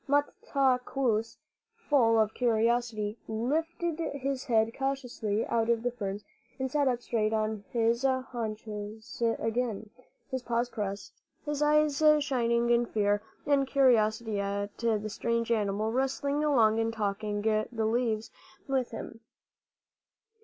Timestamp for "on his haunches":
7.33-9.21